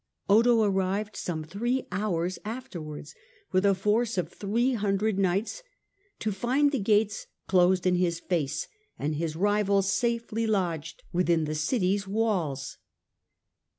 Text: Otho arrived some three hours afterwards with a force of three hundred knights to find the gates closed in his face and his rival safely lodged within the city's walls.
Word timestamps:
Otho 0.27 0.63
arrived 0.63 1.15
some 1.15 1.43
three 1.43 1.85
hours 1.91 2.39
afterwards 2.43 3.13
with 3.51 3.67
a 3.67 3.75
force 3.75 4.17
of 4.17 4.29
three 4.29 4.73
hundred 4.73 5.19
knights 5.19 5.61
to 6.17 6.31
find 6.31 6.71
the 6.71 6.79
gates 6.79 7.27
closed 7.47 7.85
in 7.85 7.97
his 7.97 8.19
face 8.19 8.67
and 8.97 9.13
his 9.13 9.35
rival 9.35 9.83
safely 9.83 10.47
lodged 10.47 11.03
within 11.13 11.43
the 11.43 11.53
city's 11.53 12.07
walls. 12.07 12.79